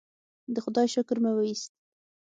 [0.53, 1.71] د خدای شکر مې وویست.